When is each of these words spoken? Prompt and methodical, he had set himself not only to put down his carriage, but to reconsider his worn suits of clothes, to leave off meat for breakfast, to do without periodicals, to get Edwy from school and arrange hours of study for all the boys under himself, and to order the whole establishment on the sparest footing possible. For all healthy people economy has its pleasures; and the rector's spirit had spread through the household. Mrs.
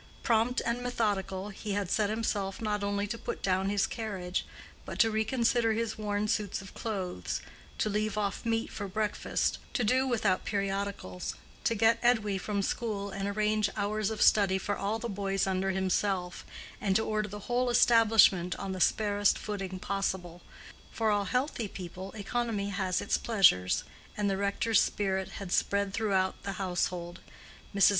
Prompt 0.23 0.63
and 0.65 0.81
methodical, 0.81 1.49
he 1.49 1.73
had 1.73 1.91
set 1.91 2.09
himself 2.09 2.59
not 2.59 2.83
only 2.83 3.05
to 3.05 3.19
put 3.19 3.43
down 3.43 3.69
his 3.69 3.85
carriage, 3.85 4.47
but 4.83 4.97
to 4.97 5.11
reconsider 5.11 5.73
his 5.73 5.95
worn 5.95 6.27
suits 6.27 6.59
of 6.59 6.73
clothes, 6.73 7.39
to 7.77 7.87
leave 7.87 8.17
off 8.17 8.43
meat 8.43 8.71
for 8.71 8.87
breakfast, 8.87 9.59
to 9.73 9.83
do 9.83 10.07
without 10.07 10.43
periodicals, 10.43 11.35
to 11.63 11.75
get 11.75 11.99
Edwy 12.01 12.39
from 12.39 12.63
school 12.63 13.11
and 13.11 13.29
arrange 13.29 13.69
hours 13.77 14.09
of 14.09 14.23
study 14.23 14.57
for 14.57 14.75
all 14.75 14.97
the 14.97 15.07
boys 15.07 15.45
under 15.45 15.69
himself, 15.69 16.43
and 16.81 16.95
to 16.95 17.05
order 17.05 17.29
the 17.29 17.41
whole 17.45 17.69
establishment 17.69 18.57
on 18.57 18.71
the 18.71 18.81
sparest 18.81 19.37
footing 19.37 19.77
possible. 19.77 20.41
For 20.91 21.11
all 21.11 21.25
healthy 21.25 21.67
people 21.67 22.11
economy 22.13 22.69
has 22.69 23.01
its 23.01 23.19
pleasures; 23.19 23.83
and 24.17 24.27
the 24.31 24.37
rector's 24.37 24.81
spirit 24.81 25.33
had 25.33 25.51
spread 25.51 25.93
through 25.93 26.09
the 26.41 26.53
household. 26.53 27.19
Mrs. 27.75 27.89